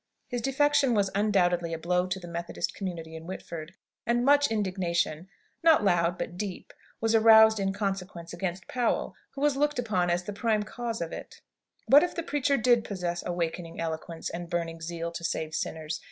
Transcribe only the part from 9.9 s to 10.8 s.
as the prime